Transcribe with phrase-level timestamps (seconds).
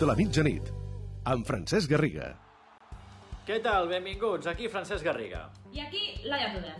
[0.00, 0.68] de la mitjanit,
[1.28, 2.30] amb Francesc Garriga.
[3.44, 3.84] Què tal?
[3.90, 4.48] Benvinguts.
[4.48, 5.42] Aquí Francesc Garriga.
[5.76, 6.78] I aquí, Laia Tudor.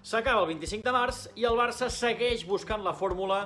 [0.00, 3.42] S'acaba el 25 de març i el Barça segueix buscant la fórmula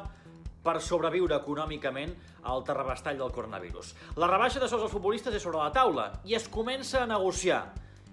[0.62, 2.14] per sobreviure econòmicament
[2.46, 3.96] al terrabastall del coronavirus.
[4.14, 7.64] La rebaixa de sous als futbolistes és sobre la taula i es comença a negociar.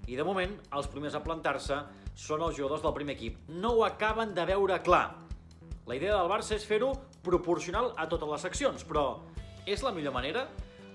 [0.10, 1.84] I de moment, els primers a plantar-se
[2.18, 3.38] són els jugadors del primer equip.
[3.54, 5.12] No ho acaben de veure clar.
[5.86, 9.12] La idea del Barça és fer-ho proporcional a totes les seccions, però
[9.70, 10.48] és la millor manera?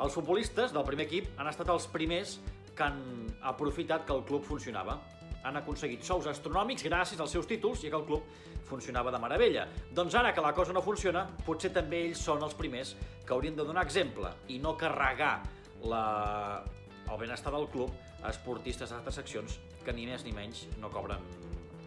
[0.03, 2.39] Els futbolistes del primer equip han estat els primers
[2.75, 3.03] que han
[3.47, 4.99] aprofitat que el club funcionava.
[5.45, 8.27] Han aconseguit sous astronòmics gràcies als seus títols i que el club
[8.67, 9.69] funcionava de meravella.
[9.95, 12.95] Doncs ara que la cosa no funciona, potser també ells són els primers
[13.27, 15.37] que haurien de donar exemple i no carregar
[15.85, 16.65] la...
[17.05, 17.93] el benestar del club
[18.25, 21.21] a esportistes d'altres seccions que ni més ni menys no cobren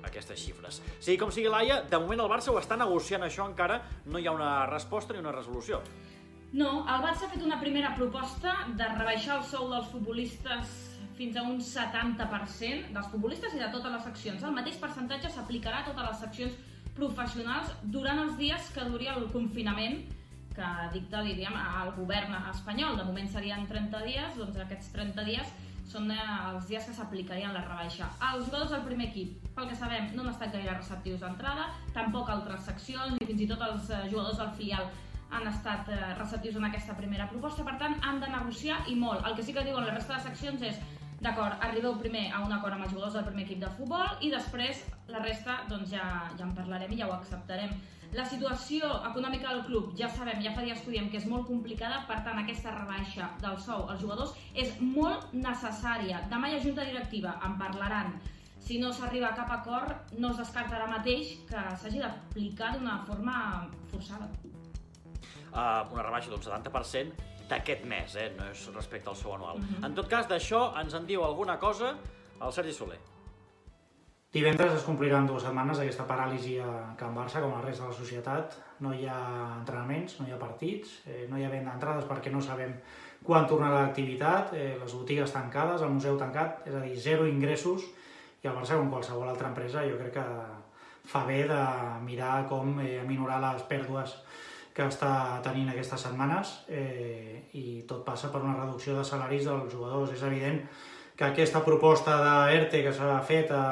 [0.05, 0.81] aquestes xifres.
[0.99, 4.27] Sigui com sigui, Laia, de moment el Barça ho està negociant això encara, no hi
[4.29, 5.81] ha una resposta ni una resolució.
[6.55, 10.75] No, el Barça ha fet una primera proposta de rebaixar el sou dels futbolistes
[11.17, 14.43] fins a un 70% dels futbolistes i de totes les seccions.
[14.43, 16.53] El mateix percentatge s'aplicarà a totes les seccions
[16.95, 20.05] professionals durant els dies que duri el confinament
[20.57, 22.95] que dicta, diríem, el govern espanyol.
[22.97, 25.51] De moment serien 30 dies, doncs aquests 30 dies
[25.87, 28.09] són eh, els dies que s'aplicarien la rebaixa.
[28.29, 32.31] Els jugadors del primer equip, pel que sabem, no han estat gaire receptius d'entrada, tampoc
[32.33, 34.89] altres seccions, ni fins i tot els eh, jugadors del filial
[35.31, 39.25] han estat eh, receptius en aquesta primera proposta, per tant, han de negociar i molt.
[39.27, 40.79] El que sí que diuen la resta de seccions és
[41.17, 44.29] D'acord, arribeu primer a un acord amb els jugadors del primer equip de futbol i
[44.29, 46.03] després la resta doncs ja,
[46.37, 47.71] ja en parlarem i ja ho acceptarem.
[48.15, 52.05] La situació econòmica del club, ja sabem, ja fa dies que que és molt complicada,
[52.07, 56.21] per tant aquesta rebaixa del sou als jugadors és molt necessària.
[56.29, 58.13] Demà hi ha junta directiva, en parlaran.
[58.59, 63.67] Si no s'arriba a cap acord, no es descartarà mateix que s'hagi d'aplicar d'una forma
[63.91, 64.29] forçada.
[65.51, 68.31] Uh, una rebaixa d'un 70% d'aquest mes, eh?
[68.37, 69.57] no és respecte al seu anual.
[69.57, 69.85] Uh -huh.
[69.85, 71.95] En tot cas, d'això ens en diu alguna cosa
[72.41, 72.99] el Sergi Soler.
[74.33, 77.89] Divendres es compliran dues setmanes d'aquesta paràlisi a Can Barça, com a la resta de
[77.89, 78.57] la societat.
[78.79, 79.19] No hi ha
[79.59, 82.75] entrenaments, no hi ha partits, eh, no hi ha venda d'entrades perquè no sabem
[83.23, 87.83] quan tornarà l'activitat, eh, les botigues tancades, el museu tancat, és a dir, zero ingressos,
[88.43, 90.25] i el Barça, com qualsevol altra empresa, jo crec que
[91.07, 91.61] fa bé de
[92.03, 94.17] mirar com eh, aminorar les pèrdues
[94.77, 99.73] que està tenint aquestes setmanes eh, i tot passa per una reducció de salaris dels
[99.73, 100.13] jugadors.
[100.13, 100.61] És evident
[101.17, 103.63] que aquesta proposta d'ERTE que s'ha fet a,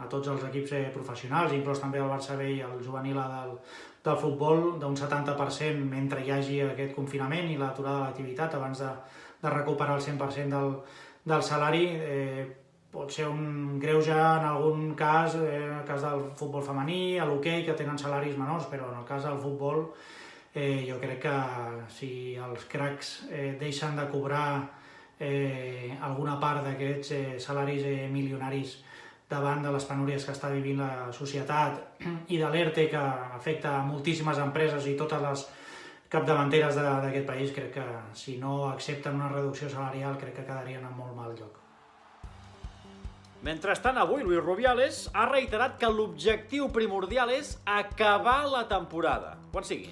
[0.00, 3.52] a tots els equips eh, professionals, inclús també el Barça B i el juvenil del,
[4.08, 8.90] del futbol, d'un 70% mentre hi hagi aquest confinament i l'aturada de l'activitat abans de,
[9.44, 10.74] de recuperar el 100% del,
[11.28, 12.48] del salari, eh,
[12.94, 17.28] pot ser un greuge en algun cas, eh, en el cas del futbol femení, a
[17.28, 19.90] l'hoquei, que tenen salaris menors, però en el cas del futbol
[20.54, 21.36] eh, jo crec que
[21.90, 24.48] si els cracs eh, deixen de cobrar
[25.18, 28.78] eh, alguna part d'aquests eh, salaris eh, milionaris
[29.28, 33.02] davant de les penúries que està vivint la societat i de l'ERTE que
[33.40, 35.44] afecta moltíssimes empreses i totes les
[36.14, 37.84] capdavanteres d'aquest país, crec que
[38.14, 41.58] si no accepten una reducció salarial crec que quedarien en molt mal lloc.
[43.44, 49.90] Mentrestant, avui Luis Rubiales ha reiterat que l'objectiu primordial és acabar la temporada, quan sigui.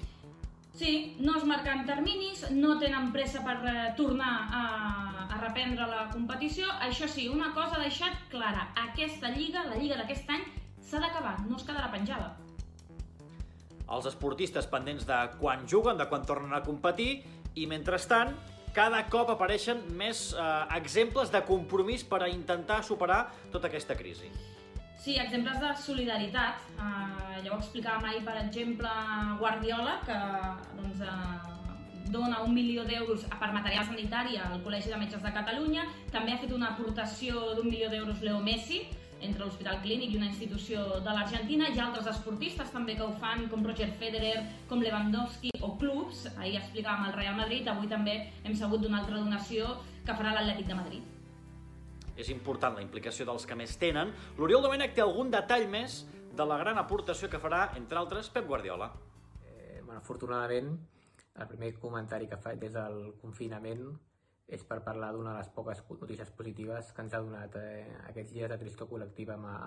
[0.73, 4.63] Sí, no es marquen terminis, no tenen pressa per eh, tornar a,
[5.29, 6.65] a reprendre la competició.
[6.81, 8.71] Això sí, una cosa ha deixat clara.
[8.87, 10.47] Aquesta lliga, la lliga d'aquest any,
[10.81, 12.31] s'ha d'acabar, no es quedarà penjada.
[13.93, 17.21] Els esportistes pendents de quan juguen, de quan tornen a competir,
[17.53, 18.33] i mentrestant,
[18.73, 24.31] cada cop apareixen més eh, exemples de compromís per a intentar superar tota aquesta crisi.
[25.03, 26.61] Sí, exemples de solidaritat.
[26.79, 28.91] Uh, ja ho explicàvem ahir, per exemple,
[29.41, 30.15] Guardiola, que
[30.77, 35.83] doncs, uh, dona un milió d'euros per material sanitari al Col·legi de Metges de Catalunya.
[36.13, 38.79] També ha fet una aportació d'un milió d'euros Leo Messi,
[39.19, 41.67] entre l'Hospital Clínic i una institució de l'Argentina.
[41.67, 44.37] Hi ha altres esportistes també que ho fan, com Roger Federer,
[44.69, 46.29] com Lewandowski o clubs.
[46.37, 50.71] Ahir explicàvem el Real Madrid, avui també hem sabut d'una altra donació que farà l'Atlètic
[50.71, 51.12] de Madrid
[52.17, 56.45] és important la implicació dels que més tenen, l'Oriol Domènech té algun detall més de
[56.49, 58.89] la gran aportació que farà, entre altres, Pep Guardiola.
[59.45, 60.73] Eh, bueno, afortunadament,
[61.33, 63.87] el primer comentari que faig des del confinament
[64.53, 68.33] és per parlar d'una de les poques notícies positives que ens ha donat eh, aquests
[68.35, 69.57] dies de tristor col·lectiva amb, a,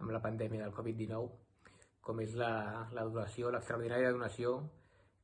[0.00, 1.30] amb la pandèmia del Covid-19,
[2.00, 2.52] com és la,
[2.96, 4.56] la donació, l'extraordinària donació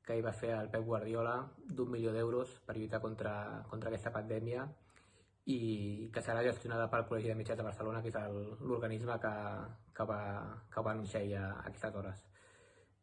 [0.07, 4.13] que hi va fer el Pep Guardiola d'un milió d'euros per lluitar contra, contra aquesta
[4.15, 4.69] pandèmia
[5.47, 9.35] i que serà gestionada pel Col·legi de Metges de Barcelona, que és l'organisme que,
[9.95, 10.21] que, va,
[10.73, 12.23] que va anunciar ja a aquestes hores.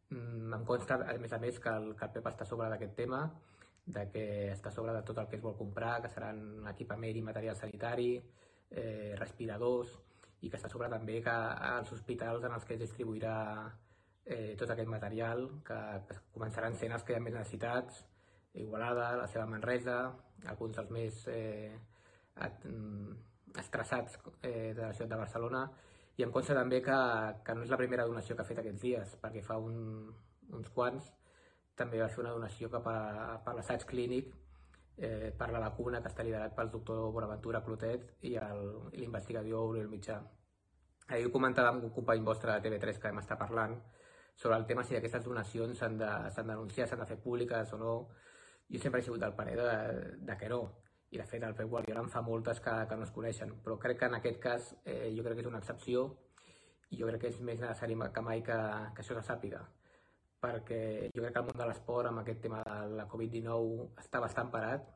[0.09, 2.97] Mm, em consta, a més a més, que el, que el PEP està sobre d'aquest
[2.99, 3.21] tema,
[3.85, 7.23] de que està sobre de tot el que es vol comprar, que seran equipament i
[7.23, 8.11] material sanitari,
[8.71, 9.95] eh, respiradors,
[10.43, 11.33] i que està sobre també que
[11.71, 13.37] als hospitals en els que es distribuirà
[14.25, 15.79] eh, tot aquest material, que,
[16.09, 18.03] que començaran sent els que hi ha més necessitats,
[18.53, 19.97] Igualada, la seva Manresa,
[20.45, 21.73] alguns dels més eh,
[23.59, 25.63] estressats eh, de la ciutat de Barcelona,
[26.17, 26.99] i em consta també que,
[27.45, 30.11] que no és la primera donació que ha fet aquests dies, perquè fa un,
[30.53, 31.09] uns quants
[31.75, 32.97] també va fer una donació cap a,
[33.45, 34.29] per l'assaig clínic
[34.97, 40.19] eh, per la vacuna que està liderat pel doctor Bonaventura Clotet i l'investigador Oriol Mitjà.
[41.09, 43.73] Ahir ho comentava amb un company vostre de TV3 que vam estar parlant
[44.35, 47.95] sobre el tema si aquestes donacions s'han d'anunciar, s'han de fer públiques o no.
[48.69, 49.73] Jo sempre he sigut del parer de,
[50.29, 50.61] de que no,
[51.13, 53.77] i de fet el Pep Guardiola en fa moltes que, que no es coneixen, però
[53.79, 56.07] crec que en aquest cas eh, jo crec que és una excepció
[56.89, 58.57] i jo crec que és més necessari que mai que,
[58.95, 59.61] que això se sàpiga
[60.43, 60.81] perquè
[61.13, 64.51] jo crec que el món de l'esport amb aquest tema de la Covid-19 està bastant
[64.51, 64.89] parat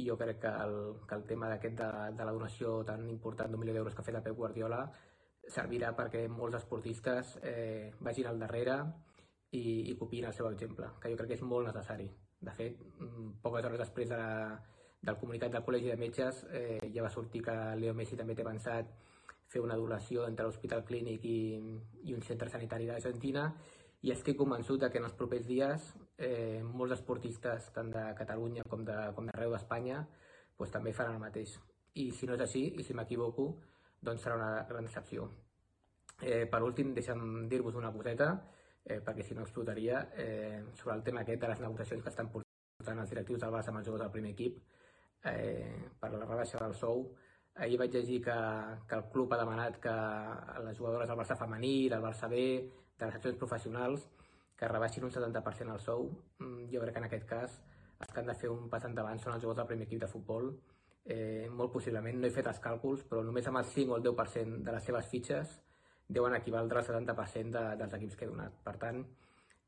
[0.00, 0.76] i jo crec que el,
[1.06, 4.08] que el tema d'aquest de, de la donació tan important d'un milió d'euros que ha
[4.08, 4.82] fet el Pep Guardiola
[5.52, 8.78] servirà perquè molts esportistes eh, vagin al darrere
[9.52, 12.06] i, i copiïn el seu exemple, que jo crec que és molt necessari.
[12.42, 14.30] De fet, mm, poques hores després de la,
[15.02, 18.44] del comunicat del Col·legi de Metges eh, ja va sortir que Leo Messi també té
[18.46, 18.90] pensat
[19.50, 21.38] fer una donació entre l'Hospital Clínic i,
[22.06, 23.48] i un centre sanitari d'Argentina
[24.02, 28.86] i estic convençut que en els propers dies eh, molts esportistes tant de Catalunya com
[28.86, 29.28] d'arreu de, com
[29.58, 30.00] d'Espanya
[30.56, 31.58] pues, també faran el mateix.
[31.98, 33.46] I si no és així, i si m'equivoco,
[34.00, 35.28] doncs serà una gran decepció.
[36.22, 38.32] Eh, per últim, deixa'm dir-vos una coseta,
[38.82, 42.30] eh, perquè si no explotaria, eh, sobre el tema aquest de les negociacions que estan
[42.32, 44.62] portant els directius del Barça amb els jugadors del primer equip
[45.24, 47.04] eh, per la rebaixa del sou.
[47.54, 48.36] Ahir vaig llegir que,
[48.88, 49.94] que el club ha demanat que
[50.64, 52.42] les jugadores del Barça femení, del Barça B,
[52.98, 54.06] de les seccions professionals,
[54.56, 56.08] que rebaixin un 70% el sou.
[56.38, 57.58] Mm, jo crec que en aquest cas
[58.02, 60.10] els que han de fer un pas endavant són els jugadors del primer equip de
[60.10, 60.52] futbol.
[61.04, 64.06] Eh, molt possiblement, no he fet els càlculs, però només amb el 5 o el
[64.06, 65.58] 10% de les seves fitxes
[66.08, 68.54] deuen equivaldre al 70% de, dels equips que he donat.
[68.64, 69.02] Per tant,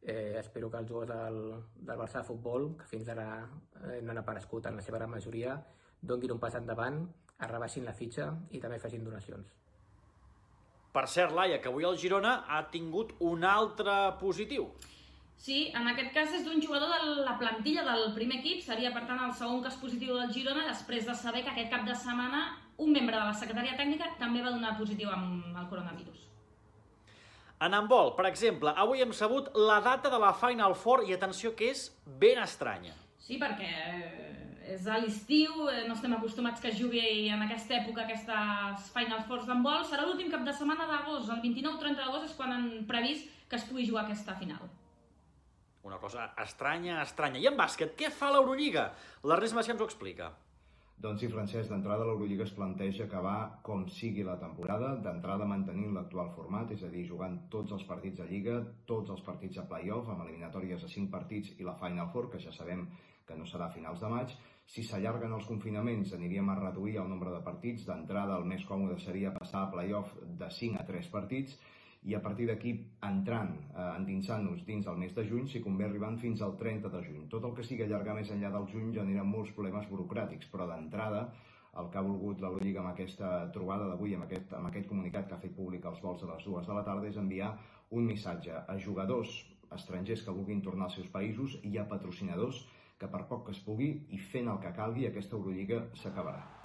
[0.04, 1.38] Eh, espero que els jugadors del,
[1.80, 5.10] del Barça de futbol, que fins ara eh, no han aparegut en la seva gran
[5.10, 5.56] majoria,
[6.02, 9.54] donguin un pas endavant, es rebaixin la fitxa i també facin donacions.
[10.94, 14.68] Per cert, Laia, que avui el Girona ha tingut un altre positiu.
[15.40, 19.02] Sí, en aquest cas és d'un jugador de la plantilla del primer equip, seria per
[19.08, 22.44] tant el segon cas positiu del Girona, després de saber que aquest cap de setmana
[22.76, 26.33] un membre de la secretaria tècnica també va donar positiu amb el coronavirus.
[27.64, 31.54] En handbol, per exemple, avui hem sabut la data de la Final Four i atenció
[31.56, 31.86] que és
[32.20, 32.92] ben estranya.
[33.24, 37.78] Sí, perquè eh, és a l'estiu, eh, no estem acostumats que es jugui en aquesta
[37.78, 39.86] època aquestes Final Fours d'handbol.
[39.88, 43.64] Serà l'últim cap de setmana d'agost, el 29-30 d'agost és quan han previst que es
[43.70, 44.68] pugui jugar aquesta final.
[45.88, 47.40] Una cosa estranya, estranya.
[47.40, 48.90] I en bàsquet, què fa l'Eurolliga?
[49.24, 50.34] L'Ernest Macià ens ho explica.
[51.02, 56.30] Doncs sí, Francesc, d'entrada l'Eurolliga es planteja acabar com sigui la temporada, d'entrada mantenint l'actual
[56.36, 60.08] format, és a dir, jugant tots els partits de Lliga, tots els partits de play-off,
[60.08, 62.86] amb eliminatòries a 5 partits i la Final Four, que ja sabem
[63.26, 64.32] que no serà a finals de maig.
[64.64, 67.84] Si s'allarguen els confinaments, aniríem a reduir el nombre de partits.
[67.88, 71.58] D'entrada, el més còmode seria passar a play-off de 5 a 3 partits,
[72.04, 72.74] i a partir d'aquí
[73.08, 77.02] entrant, eh, endinsant-nos dins del mes de juny, si convé arribant fins al 30 de
[77.06, 77.26] juny.
[77.32, 81.30] Tot el que sigui allargar més enllà del juny genera molts problemes burocràtics, però d'entrada
[81.80, 85.28] el que ha volgut la Lliga amb aquesta trobada d'avui, amb, aquest, amb aquest comunicat
[85.28, 87.56] que ha fet públic als vols a les dues de la tarda, és enviar
[87.90, 89.32] un missatge a jugadors
[89.74, 92.62] estrangers que vulguin tornar als seus països i a patrocinadors
[92.98, 96.63] que per poc que es pugui i fent el que calgui aquesta Eurolliga s'acabarà.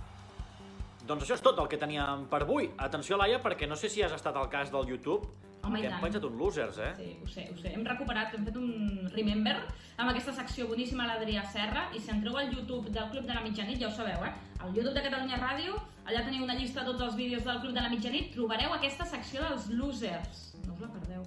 [1.09, 2.67] Doncs això és tot el que teníem per avui.
[2.85, 5.25] Atenció, Laia, perquè no sé si has estat al cas del YouTube,
[5.65, 6.91] Home, que hem penjat un losers, eh?
[6.99, 7.71] Sí, ho sé, ho sé.
[7.73, 9.55] Hem recuperat, hem fet un remember
[9.97, 13.33] amb aquesta secció boníssima a l'Adrià Serra i si entreu al YouTube del Club de
[13.33, 14.31] la Mitjanit, ja ho sabeu, eh?
[14.61, 17.73] Al YouTube de Catalunya Ràdio, allà teniu una llista de tots els vídeos del Club
[17.73, 20.43] de la Mitjanit, trobareu aquesta secció dels losers.
[20.67, 21.25] No us la perdeu.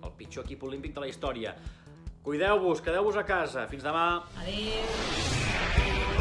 [0.00, 1.52] El pitjor equip olímpic de la història.
[2.24, 3.68] Cuideu-vos, quedeu-vos a casa.
[3.68, 4.08] Fins demà.
[4.40, 6.17] Adéu.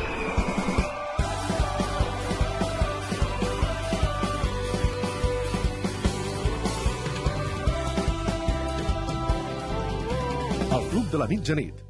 [11.11, 11.86] De la Mitjanit,